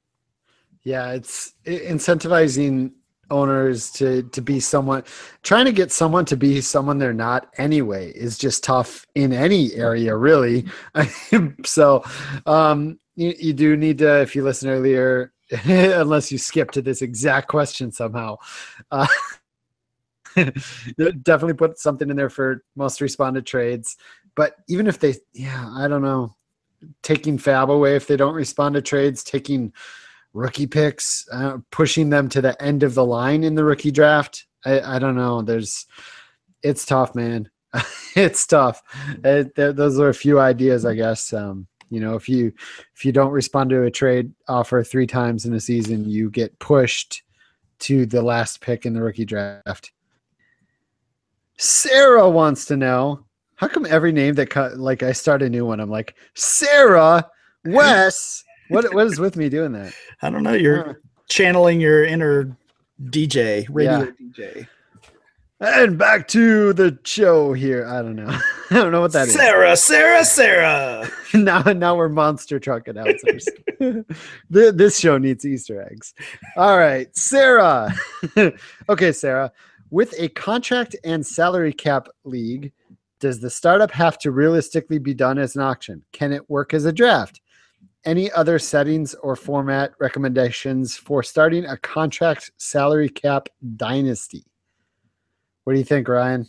[0.83, 2.93] Yeah, it's incentivizing
[3.31, 5.03] owners to to be someone
[5.43, 9.73] trying to get someone to be someone they're not anyway is just tough in any
[9.73, 10.65] area really.
[11.65, 12.03] So
[12.45, 15.31] um you, you do need to if you listen earlier
[15.65, 18.37] unless you skip to this exact question somehow
[18.91, 19.07] uh,
[21.23, 23.95] definitely put something in there for most responded trades.
[24.35, 26.35] But even if they yeah i don't know
[27.03, 29.73] taking fab away if they don't respond to trades taking
[30.35, 34.45] rookie picks, uh, pushing them to the end of the line in the rookie draft.
[34.65, 35.41] I, I don't know.
[35.41, 35.85] There's,
[36.61, 37.49] it's tough, man.
[38.15, 38.83] it's tough.
[39.23, 41.31] It, th- those are a few ideas, I guess.
[41.33, 42.51] Um, you know, if you
[42.95, 46.57] if you don't respond to a trade offer three times in a season, you get
[46.59, 47.23] pushed
[47.79, 49.91] to the last pick in the rookie draft.
[51.57, 55.65] Sarah wants to know how come every name that cut like I start a new
[55.65, 57.29] one, I'm like Sarah
[57.65, 59.93] Wes what what is with me doing that?
[60.21, 60.53] I don't know.
[60.53, 60.93] You're uh,
[61.29, 62.55] channeling your inner
[63.09, 64.11] DJ, radio yeah.
[64.21, 64.67] DJ.
[65.61, 67.87] And back to the show here.
[67.87, 68.27] I don't know.
[68.71, 69.83] I don't know what that Sarah, is.
[69.83, 71.11] Sarah, Sarah, Sarah.
[71.33, 73.47] now, now we're monster truck announcers.
[74.49, 76.13] this show needs Easter eggs.
[76.57, 77.93] All right, Sarah.
[78.89, 79.51] okay, Sarah.
[79.91, 82.73] With a contract and salary cap league,
[83.19, 86.03] does the startup have to realistically be done as an auction?
[86.11, 87.39] Can it work as a draft?
[88.05, 94.45] Any other settings or format recommendations for starting a contract salary cap dynasty?
[95.63, 96.47] What do you think, Ryan?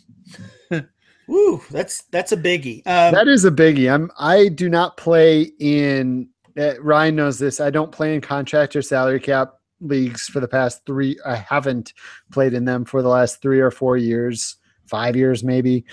[1.29, 2.77] Ooh, that's that's a biggie.
[2.87, 3.93] Um, that is a biggie.
[3.93, 6.29] I'm I do not play in.
[6.57, 7.59] Uh, Ryan knows this.
[7.59, 11.19] I don't play in contract or salary cap leagues for the past three.
[11.25, 11.93] I haven't
[12.31, 15.85] played in them for the last three or four years, five years maybe,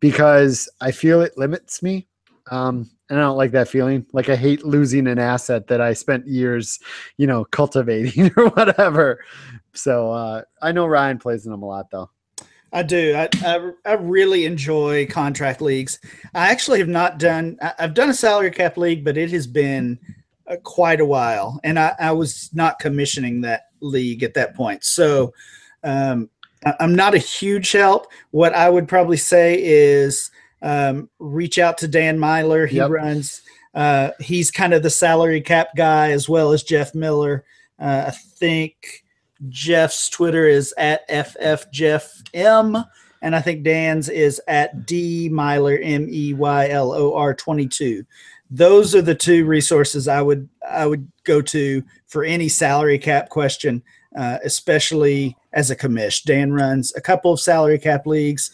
[0.00, 2.08] because I feel it limits me.
[2.50, 4.06] Um, and I don't like that feeling.
[4.12, 6.78] Like I hate losing an asset that I spent years,
[7.16, 9.24] you know, cultivating or whatever.
[9.72, 12.10] So uh, I know Ryan plays in them a lot, though.
[12.72, 13.14] I do.
[13.14, 15.98] I, I, I really enjoy contract leagues.
[16.34, 17.56] I actually have not done.
[17.62, 19.98] I, have done a salary cap league, but it has been
[20.46, 24.84] uh, quite a while, and I, I was not commissioning that league at that point.
[24.84, 25.32] So
[25.82, 26.28] um,
[26.66, 28.08] I, I'm not a huge help.
[28.32, 30.30] What I would probably say is
[30.62, 32.68] um, reach out to Dan Meylor.
[32.68, 32.90] He yep.
[32.90, 33.42] runs.
[33.74, 37.44] Uh, he's kind of the salary cap guy as well as Jeff Miller.
[37.78, 39.04] Uh, I think
[39.48, 42.84] Jeff's Twitter is at ffjeffm,
[43.22, 47.68] and I think Dan's is at d Meylor m e y l o r twenty
[47.68, 48.04] two.
[48.50, 53.28] Those are the two resources I would I would go to for any salary cap
[53.28, 53.82] question,
[54.16, 56.24] uh, especially as a commish.
[56.24, 58.50] Dan runs a couple of salary cap leagues.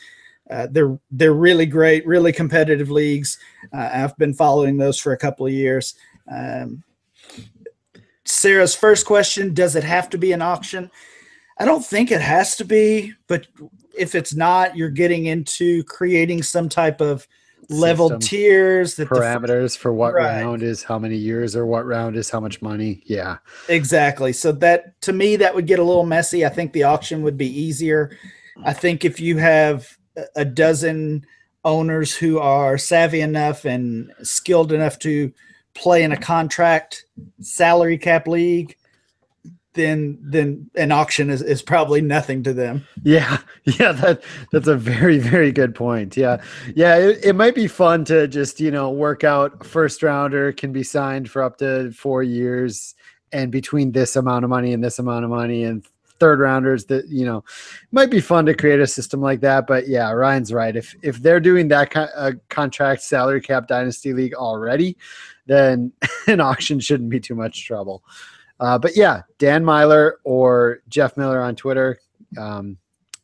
[0.50, 3.38] Uh, they're they're really great, really competitive leagues.
[3.72, 5.94] Uh, I've been following those for a couple of years.
[6.30, 6.82] Um,
[8.24, 10.90] Sarah's first question: Does it have to be an auction?
[11.58, 13.46] I don't think it has to be, but
[13.96, 17.26] if it's not, you're getting into creating some type of
[17.70, 18.20] level System.
[18.20, 20.42] tiers that parameters the, for what right.
[20.42, 23.38] round is how many years or what round is how much money yeah
[23.70, 27.22] exactly so that to me that would get a little messy i think the auction
[27.22, 28.18] would be easier
[28.64, 29.96] i think if you have
[30.36, 31.24] a dozen
[31.64, 35.32] owners who are savvy enough and skilled enough to
[35.74, 37.04] play in a contract
[37.40, 38.76] salary cap league
[39.74, 42.86] then then an auction is, is probably nothing to them.
[43.02, 46.16] Yeah, yeah, that that's a very very good point.
[46.16, 46.42] Yeah,
[46.74, 50.72] yeah, it, it might be fun to just you know work out first rounder can
[50.72, 52.94] be signed for up to four years,
[53.32, 55.84] and between this amount of money and this amount of money, and
[56.20, 57.44] third rounders that you know
[57.90, 59.66] might be fun to create a system like that.
[59.66, 60.74] But yeah, Ryan's right.
[60.74, 64.96] If if they're doing that kind of contract salary cap dynasty league already,
[65.46, 65.92] then
[66.26, 68.02] an auction shouldn't be too much trouble.
[68.60, 71.98] Uh, but yeah, Dan Meylor or Jeff Miller on Twitter,
[72.38, 72.78] um,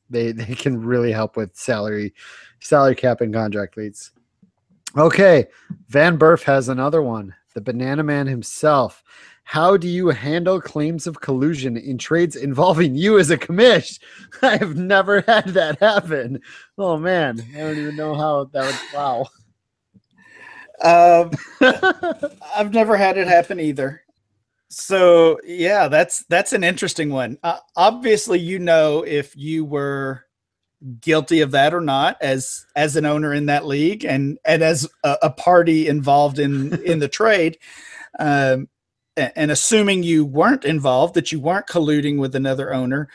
[0.09, 2.15] they they can really help with salary
[2.61, 4.13] salary cap and contract leads.
[4.97, 5.47] Okay,
[5.89, 7.35] Van Burf has another one.
[7.55, 9.03] The Banana Man himself.
[9.45, 13.99] How do you handle claims of collusion in trades involving you as a commish?
[14.43, 16.41] I have never had that happen.
[16.79, 18.95] Oh man, I don't even know how that would.
[18.95, 19.27] Wow.
[20.83, 21.31] Um,
[22.57, 24.03] I've never had it happen either.
[24.69, 27.39] So yeah, that's that's an interesting one.
[27.43, 30.25] Uh, obviously, you know if you were
[31.01, 34.89] guilty of that or not as as an owner in that league and and as
[35.05, 37.59] a, a party involved in in the trade.
[38.19, 38.69] Um,
[39.17, 43.09] and assuming you weren't involved, that you weren't colluding with another owner,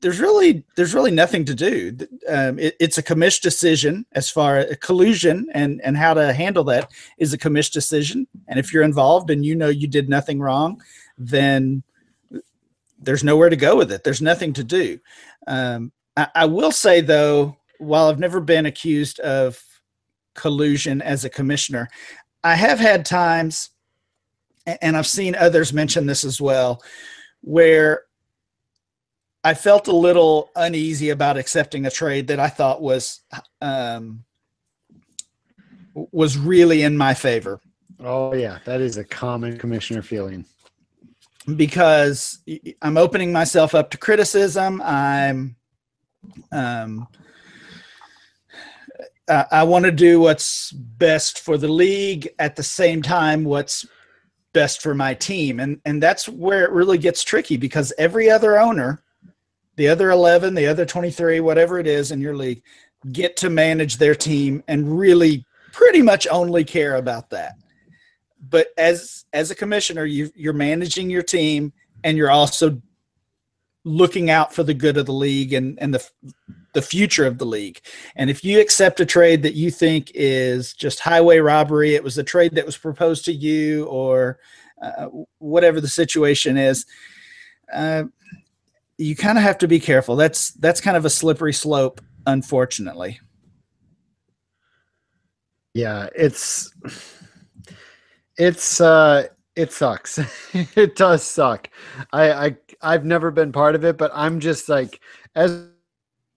[0.00, 1.96] there's really there's really nothing to do.
[2.28, 6.64] Um, it, it's a commish decision as far as collusion and and how to handle
[6.64, 8.26] that is a commish decision.
[8.48, 10.82] And if you're involved and you know you did nothing wrong,
[11.18, 11.82] then
[12.98, 14.04] there's nowhere to go with it.
[14.04, 14.98] There's nothing to do.
[15.46, 19.62] Um, I, I will say though, while I've never been accused of
[20.34, 21.88] collusion as a commissioner,
[22.42, 23.70] I have had times,
[24.82, 26.82] and I've seen others mention this as well,
[27.40, 28.04] where
[29.42, 33.20] I felt a little uneasy about accepting a trade that I thought was
[33.60, 34.24] um,
[35.94, 37.60] was really in my favor.
[37.98, 40.44] Oh yeah, that is a common commissioner feeling.
[41.56, 42.38] Because
[42.82, 44.82] I'm opening myself up to criticism.
[44.82, 45.56] I'm
[46.52, 47.08] um,
[49.28, 53.86] I, I want to do what's best for the league at the same time what's
[54.52, 58.58] best for my team and and that's where it really gets tricky because every other
[58.58, 59.02] owner
[59.80, 62.62] the other 11, the other 23, whatever it is in your league,
[63.12, 67.54] get to manage their team and really pretty much only care about that.
[68.50, 71.72] But as as a commissioner, you you're managing your team
[72.04, 72.82] and you're also
[73.84, 76.06] looking out for the good of the league and and the
[76.72, 77.80] the future of the league.
[78.16, 82.18] And if you accept a trade that you think is just highway robbery, it was
[82.18, 84.38] a trade that was proposed to you or
[84.80, 85.06] uh,
[85.38, 86.86] whatever the situation is,
[87.72, 88.04] uh,
[88.98, 90.14] you kind of have to be careful.
[90.16, 93.18] That's that's kind of a slippery slope, unfortunately.
[95.72, 96.72] Yeah, it's
[98.36, 100.18] it's uh it sucks.
[100.76, 101.70] it does suck.
[102.12, 105.00] I I I've never been part of it, but I'm just like
[105.34, 105.69] as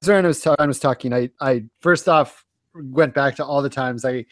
[0.10, 1.14] Aaron was, ta- was talking.
[1.14, 4.26] I I first off went back to all the times I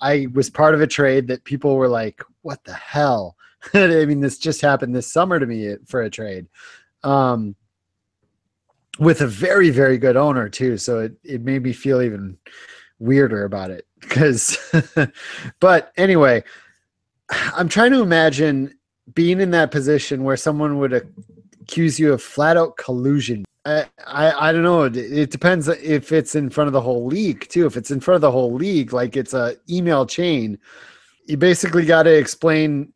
[0.00, 3.36] I was part of a trade that people were like, "What the hell?"
[3.74, 6.46] I mean, this just happened this summer to me for a trade.
[7.04, 7.56] Um,
[8.98, 12.36] with a very very good owner too so it, it made me feel even
[12.98, 14.58] weirder about it because
[15.60, 16.42] but anyway
[17.54, 18.72] i'm trying to imagine
[19.14, 24.48] being in that position where someone would accuse you of flat out collusion I, I,
[24.48, 24.84] I don't know.
[24.84, 27.66] It, depends if it's in front of the whole league too.
[27.66, 30.58] If it's in front of the whole league, like it's a email chain,
[31.26, 32.92] you basically got to explain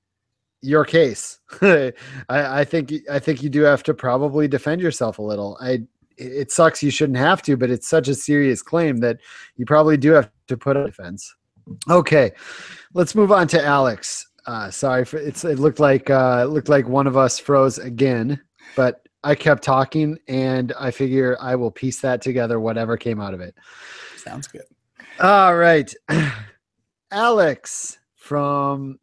[0.63, 1.39] your case.
[1.63, 1.93] I,
[2.29, 5.57] I think I think you do have to probably defend yourself a little.
[5.61, 5.83] I
[6.19, 9.19] it sucks you shouldn't have to, but it's such a serious claim that
[9.57, 11.35] you probably do have to put a defense.
[11.91, 12.33] Okay,
[12.95, 14.27] let's move on to Alex.
[14.47, 15.45] Uh, sorry for it's.
[15.45, 18.41] It looked like uh, it looked like one of us froze again,
[18.75, 22.61] but I kept talking, and I figure I will piece that together.
[22.61, 23.57] Whatever came out of it.
[24.17, 24.63] Sounds good.
[25.19, 25.93] All right,
[27.11, 29.01] Alex from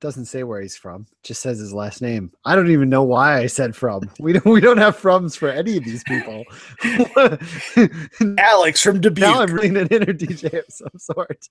[0.00, 1.04] doesn't say where he's from.
[1.24, 2.30] Just says his last name.
[2.44, 4.08] I don't even know why I said from.
[4.20, 6.44] We don't we don't have froms for any of these people.
[8.38, 9.18] Alex from Dubuque.
[9.18, 11.48] Now I'm reading an inner DJ of some sort.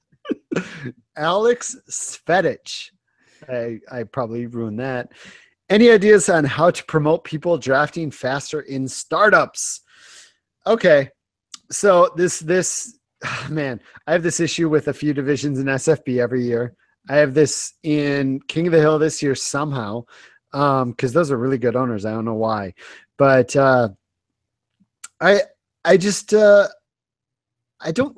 [1.18, 2.92] Alex Svetich.
[3.50, 5.12] I I probably ruined that.
[5.70, 9.82] Any ideas on how to promote people drafting faster in startups?
[10.66, 11.10] Okay.
[11.72, 12.98] So this this
[13.50, 16.76] man, I have this issue with a few divisions in SFB every year
[17.08, 20.06] I have this in King of the Hill this year somehow,
[20.52, 22.06] Um, because those are really good owners.
[22.06, 22.74] I don't know why,
[23.18, 23.90] but uh,
[25.22, 25.42] I
[25.86, 26.68] I just uh,
[27.80, 28.18] I don't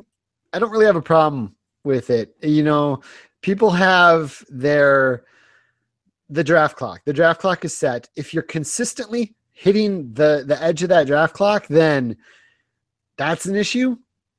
[0.53, 2.35] I don't really have a problem with it.
[2.41, 3.01] You know,
[3.41, 5.25] people have their
[6.31, 7.01] the draft clock.
[7.05, 8.09] The draft clock is set.
[8.15, 12.17] If you're consistently hitting the the edge of that draft clock, then
[13.17, 13.97] that's an issue.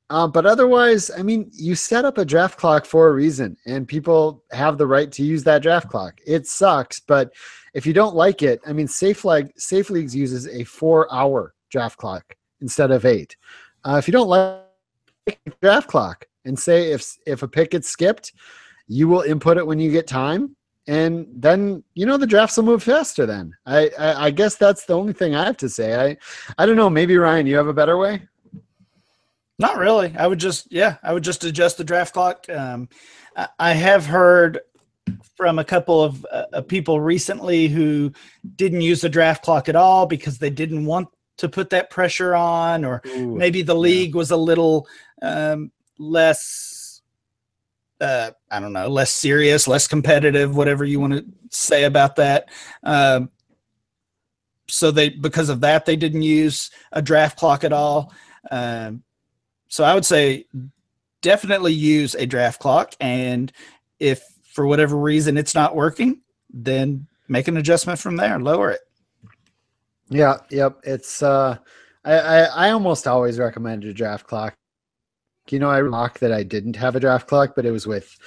[0.09, 3.87] Uh, but otherwise, I mean, you set up a draft clock for a reason, and
[3.87, 6.19] people have the right to use that draft clock.
[6.25, 7.31] It sucks, but
[7.73, 11.97] if you don't like it, I mean, Safe Leg Safe Leagues uses a four-hour draft
[11.97, 13.35] clock instead of eight.
[13.85, 14.59] Uh, if you don't like
[15.61, 18.33] draft clock and say if if a pick gets skipped,
[18.87, 20.55] you will input it when you get time,
[20.87, 23.25] and then you know the drafts will move faster.
[23.25, 25.95] Then I, I I guess that's the only thing I have to say.
[25.95, 26.17] I
[26.57, 26.89] I don't know.
[26.89, 28.27] Maybe Ryan, you have a better way.
[29.59, 30.13] Not really.
[30.17, 32.49] I would just, yeah, I would just adjust the draft clock.
[32.49, 32.89] Um,
[33.59, 34.59] I have heard
[35.35, 38.11] from a couple of uh, people recently who
[38.55, 41.07] didn't use the draft clock at all because they didn't want
[41.37, 44.17] to put that pressure on, or Ooh, maybe the league yeah.
[44.17, 44.87] was a little
[45.21, 46.41] um, less,
[48.01, 52.49] uh, I don't know, less serious, less competitive, whatever you want to say about that.
[52.83, 53.29] Um,
[54.67, 58.13] so they, because of that, they didn't use a draft clock at all.
[58.51, 59.03] Um,
[59.67, 60.45] so I would say
[61.21, 62.93] definitely use a draft clock.
[62.99, 63.51] And
[63.99, 64.23] if
[64.53, 66.21] for whatever reason it's not working,
[66.51, 68.81] then make an adjustment from there, lower it.
[70.09, 70.79] Yeah, yep.
[70.83, 71.57] It's uh
[72.05, 74.53] I, I, I almost always recommend a draft clock.
[75.49, 78.17] You know, I mock that I didn't have a draft clock, but it was with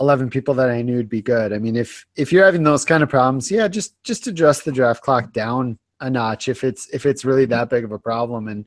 [0.00, 1.52] 11 people that I knew would be good.
[1.52, 4.72] I mean, if if you're having those kind of problems, yeah, just just adjust the
[4.72, 8.48] draft clock down a notch if it's if it's really that big of a problem
[8.48, 8.66] and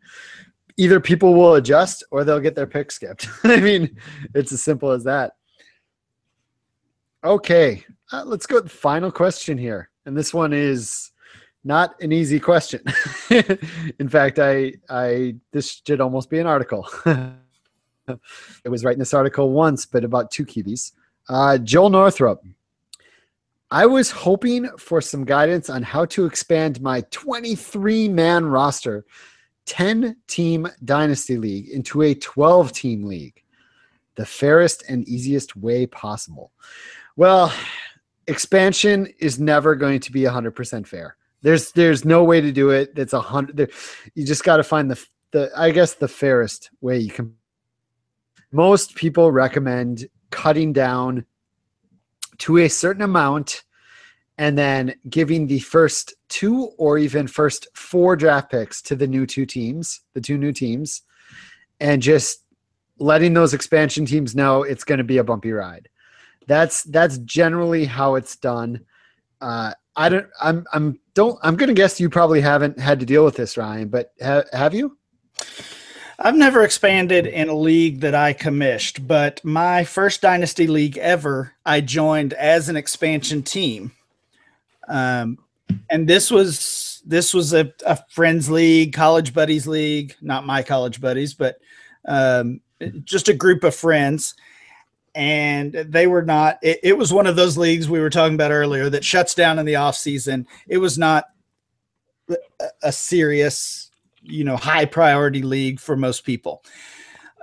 [0.78, 3.28] either people will adjust or they'll get their pick skipped.
[3.44, 3.98] I mean,
[4.34, 5.34] it's as simple as that.
[7.24, 7.84] Okay,
[8.14, 9.90] uh, let's go final question here.
[10.06, 11.12] And this one is
[11.64, 12.82] not an easy question.
[14.00, 16.88] In fact, I I this should almost be an article.
[18.66, 20.94] I was writing this article once, but about two Kiwis.
[21.28, 22.44] Uh, Joel Northrup.
[23.72, 29.06] I was hoping for some guidance on how to expand my 23 man roster
[29.68, 33.44] 10 team dynasty league into a 12 team league,
[34.16, 36.52] the fairest and easiest way possible.
[37.16, 37.54] Well,
[38.26, 41.18] expansion is never going to be 100% fair.
[41.42, 43.72] There's there's no way to do it that's a hundred.
[44.14, 47.36] You just got to find the the I guess the fairest way you can.
[48.52, 51.26] Most people recommend cutting down
[52.40, 53.64] to a certain amount
[54.38, 59.26] and then giving the first two or even first four draft picks to the new
[59.26, 61.02] two teams, the two new teams,
[61.80, 62.46] and just
[63.00, 65.90] letting those expansion teams know it's going to be a bumpy ride.
[66.48, 68.82] That's that's generally how it's done.
[69.42, 70.28] Uh, I don't.
[70.42, 70.66] I'm.
[70.74, 71.00] I'm.
[71.14, 71.38] Don't.
[71.44, 73.90] I'm going to guess you probably haven't had to deal with this, Ryan.
[73.90, 74.98] But ha- have you?
[76.22, 81.54] I've never expanded in a league that I commissioned, but my first dynasty league ever,
[81.66, 83.94] I joined as an expansion team.
[84.90, 85.38] Um,
[85.90, 91.00] and this was this was a, a friends league, college buddies league, not my college
[91.00, 91.58] buddies, but
[92.06, 92.60] um,
[93.04, 94.36] just a group of friends.
[95.16, 96.60] And they were not.
[96.62, 99.58] It, it was one of those leagues we were talking about earlier that shuts down
[99.58, 100.48] in the off season.
[100.68, 101.26] It was not
[102.30, 102.36] a,
[102.84, 103.89] a serious,
[104.30, 106.64] you know, high priority league for most people.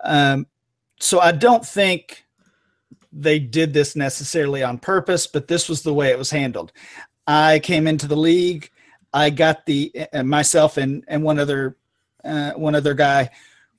[0.04, 0.46] Um,
[0.98, 2.24] so I don't think
[3.12, 6.72] they did this necessarily on purpose, but this was the way it was handled.
[7.26, 8.70] I came into the league.
[9.12, 11.76] I got the uh, myself and and one other
[12.24, 13.30] uh, one other guy.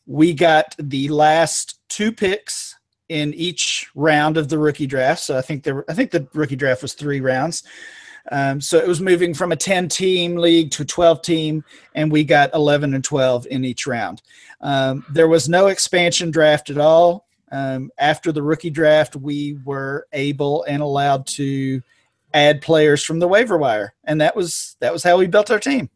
[0.05, 2.75] We got the last two picks
[3.09, 5.21] in each round of the rookie draft.
[5.21, 7.63] So I think there I think the rookie draft was three rounds.
[8.31, 11.63] Um, so it was moving from a 10 team league to a 12 team,
[11.95, 14.21] and we got 11 and 12 in each round.
[14.61, 17.27] Um, there was no expansion draft at all.
[17.51, 21.81] Um, after the rookie draft, we were able and allowed to
[22.33, 25.59] add players from the waiver wire, and that was that was how we built our
[25.59, 25.89] team.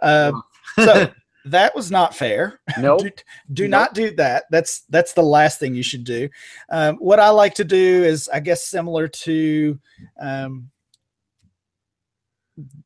[0.00, 0.32] Uh,
[0.76, 1.12] so
[1.44, 2.60] that was not fair.
[2.78, 3.00] No, nope.
[3.02, 3.10] do,
[3.52, 3.70] do nope.
[3.70, 4.44] not do that.
[4.50, 6.28] That's that's the last thing you should do.
[6.68, 9.78] Um, what I like to do is, I guess, similar to
[10.20, 10.70] um,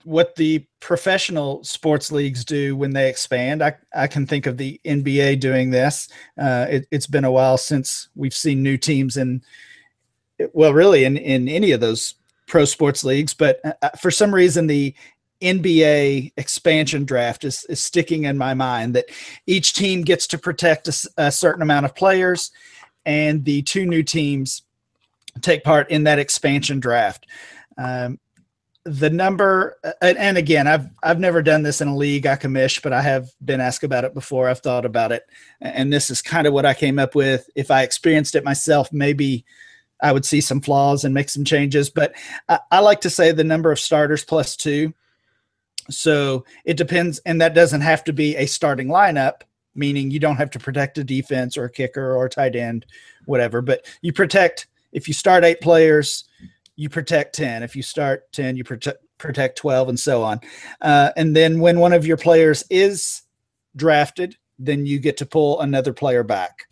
[0.04, 3.62] what the professional sports leagues do when they expand.
[3.62, 6.08] I, I can think of the NBA doing this.
[6.40, 9.42] Uh, it, has been a while since we've seen new teams in,
[10.52, 12.14] well, really in, in any of those
[12.46, 14.94] pro sports leagues, but uh, uh, for some reason the
[15.42, 19.06] NBA expansion draft is, is sticking in my mind that
[19.46, 22.52] each team gets to protect a, a certain amount of players,
[23.04, 24.62] and the two new teams
[25.42, 27.26] take part in that expansion draft.
[27.76, 28.18] Um,
[28.86, 32.36] the number, uh, and, and, again, I've I've never done this in a league I
[32.36, 34.48] commish, but I have been asked about it before.
[34.48, 35.24] I've thought about it,
[35.60, 37.50] and this is kind of what I came up with.
[37.56, 39.44] If I experienced it myself, maybe
[40.00, 41.90] I would see some flaws and make some changes.
[41.90, 42.14] But
[42.48, 44.94] I, I like to say the number of starters plus two.
[45.90, 49.42] So it depends, and that doesn't have to be a starting lineup,
[49.74, 52.86] meaning you don't have to protect a defense or a kicker or a tight end,
[53.24, 53.62] whatever.
[53.62, 56.24] But you protect if you start eight players,
[56.76, 57.62] you protect ten.
[57.62, 60.40] If you start ten, you protect protect twelve, and so on.
[60.80, 63.22] Uh, and then when one of your players is
[63.74, 66.64] drafted, then you get to pull another player back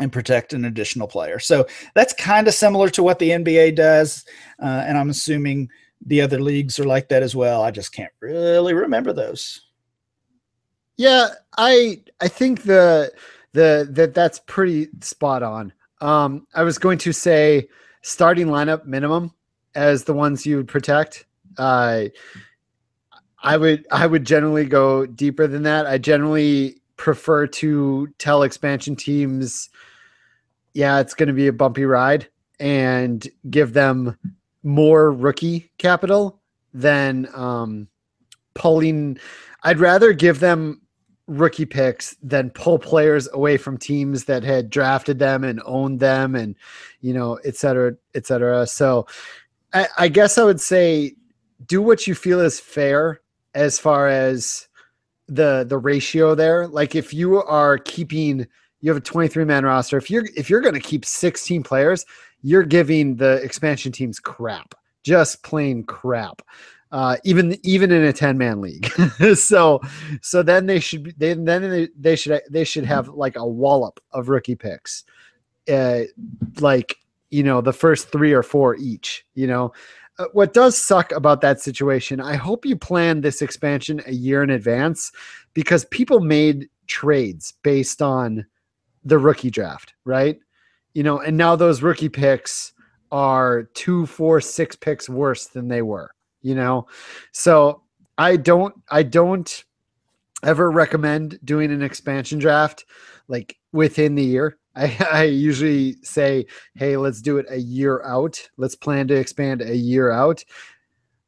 [0.00, 1.38] and protect an additional player.
[1.38, 4.24] So that's kind of similar to what the NBA does,
[4.62, 5.68] uh, and I'm assuming
[6.04, 7.62] the other leagues are like that as well.
[7.62, 9.60] I just can't really remember those.
[10.96, 13.12] Yeah, I I think the
[13.52, 15.72] the that that's pretty spot on.
[16.00, 17.68] Um, I was going to say
[18.02, 19.32] starting lineup minimum
[19.74, 21.26] as the ones you would protect.
[21.56, 22.04] Uh,
[23.42, 25.86] I would I would generally go deeper than that.
[25.86, 29.70] I generally prefer to tell expansion teams,
[30.74, 32.26] yeah, it's going to be a bumpy ride,
[32.58, 34.18] and give them
[34.62, 36.40] more rookie capital
[36.74, 37.88] than um,
[38.54, 39.18] pulling.
[39.62, 40.80] I'd rather give them
[41.28, 46.34] rookie picks than pull players away from teams that had drafted them and owned them
[46.34, 46.56] and
[47.00, 48.66] you know et cetera et cetera.
[48.66, 49.06] So
[49.72, 51.14] I, I, guess i would say
[51.66, 53.20] do what you feel is fair
[53.54, 54.68] as far as
[55.28, 56.66] the the ratio there.
[56.66, 58.46] Like if you are keeping
[58.80, 62.06] you have a 23 man roster if you're if you're going to keep 16 players
[62.42, 66.42] you're giving the expansion teams crap just plain crap
[66.90, 68.86] uh, even even in a 10 man league.
[69.34, 69.80] so
[70.22, 74.00] so then they should they, then they, they should they should have like a wallop
[74.12, 75.04] of rookie picks.
[75.70, 76.02] Uh,
[76.60, 76.96] like
[77.30, 79.72] you know the first 3 or 4 each, you know.
[80.18, 84.42] Uh, what does suck about that situation, I hope you plan this expansion a year
[84.42, 85.12] in advance
[85.54, 88.44] because people made trades based on
[89.04, 90.40] the rookie draft, right?
[90.94, 92.72] You know, and now those rookie picks
[93.12, 96.10] are two, four, six picks worse than they were
[96.42, 96.86] you know?
[97.32, 97.82] So
[98.20, 99.64] i don't i don't
[100.42, 102.84] ever recommend doing an expansion draft
[103.28, 104.58] like within the year.
[104.76, 108.48] I, I usually say hey let's do it a year out.
[108.56, 110.44] Let's plan to expand a year out.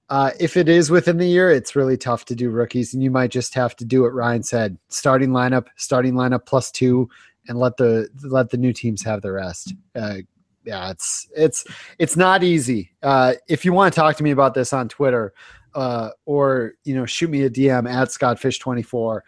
[0.09, 3.13] Uh, if it is within the year, it's really tough to do rookies, and you
[3.13, 7.09] might just have to do what Ryan said: starting lineup, starting lineup plus two,
[7.49, 9.73] and let the let the new teams have the rest.
[9.95, 10.19] Uh,
[10.65, 11.65] yeah, it's it's
[11.99, 12.93] it's not easy.
[13.03, 15.33] Uh, if you want to talk to me about this on Twitter,
[15.75, 19.21] uh, or you know, shoot me a DM at Scottfish24.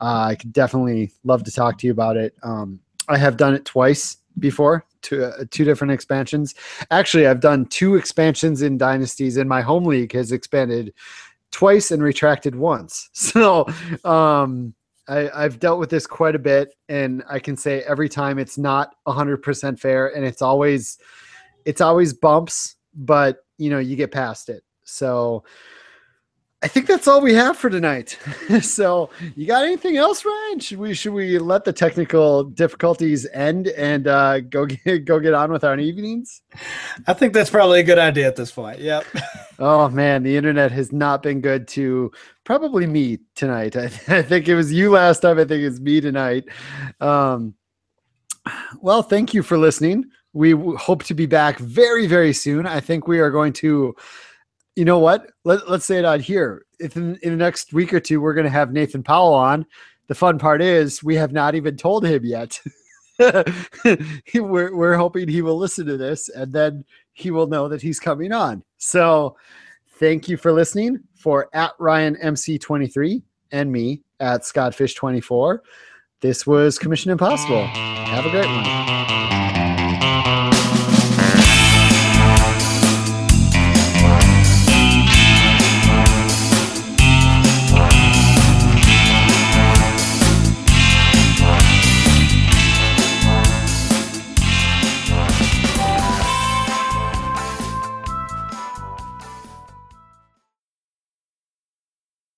[0.00, 2.34] Uh, I could definitely love to talk to you about it.
[2.42, 6.54] Um, I have done it twice before, two uh, two different expansions.
[6.90, 10.92] Actually, I've done two expansions in dynasties, and my home league has expanded
[11.50, 13.08] twice and retracted once.
[13.30, 13.66] So,
[14.04, 14.74] um,
[15.10, 18.56] I, have dealt with this quite a bit, and I can say every time it's
[18.56, 20.98] not hundred percent fair, and it's always
[21.64, 24.62] it's always bumps, but you know you get past it.
[24.84, 25.44] So
[26.62, 28.18] I think that's all we have for tonight.
[28.60, 30.58] so, you got anything else, Ryan?
[30.58, 35.32] Should we should we let the technical difficulties end and uh, go get, go get
[35.32, 36.42] on with our evenings?
[37.06, 38.78] I think that's probably a good idea at this point.
[38.78, 39.06] Yep.
[39.58, 42.12] oh man, the internet has not been good to
[42.44, 43.74] probably me tonight.
[43.74, 45.38] I, I think it was you last time.
[45.38, 46.44] I think it's me tonight.
[47.00, 47.54] Um,
[48.82, 50.04] well, thank you for listening.
[50.34, 52.66] We hope to be back very very soon.
[52.66, 53.96] I think we are going to
[54.80, 55.30] you know what?
[55.44, 56.64] Let, let's say it out here.
[56.78, 59.66] If in, in the next week or two we're going to have Nathan Powell on,
[60.06, 62.58] the fun part is we have not even told him yet.
[64.34, 68.00] we're, we're hoping he will listen to this and then he will know that he's
[68.00, 68.64] coming on.
[68.78, 69.36] So
[69.98, 73.22] thank you for listening for at Ryan MC23
[73.52, 75.58] and me at Scottfish24.
[76.22, 77.66] This was Commission Impossible.
[77.66, 79.19] Have a great one.